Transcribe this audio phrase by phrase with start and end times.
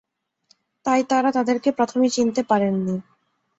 [0.85, 2.95] তাই তাঁরা তাঁদেরকে প্রথমে চিনতে পারেননি।